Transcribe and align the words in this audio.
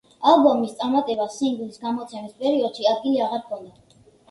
ალბომის 0.29 0.71
წარმატებას 0.79 1.35
სინგლის 1.43 1.77
გამოცემის 1.85 2.33
პერიოდში 2.41 2.91
ადგილი 2.97 3.25
აღარ 3.29 3.47
ჰქონდა. 3.47 4.05